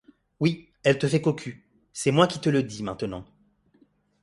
Oui, 0.39 0.71
elle 0.81 0.97
te 0.97 1.07
fait 1.07 1.21
cocu; 1.21 1.63
c'est 1.93 2.09
moi 2.09 2.25
qui 2.25 2.39
te 2.39 2.49
le 2.49 2.63
dis, 2.63 2.81
maintenant. 2.81 3.23